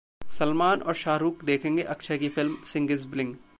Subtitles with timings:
[0.31, 3.35] सलमान और शाहरुख देखेंगे अक्षय की फिल्म 'सिंह इज ब्लिंग'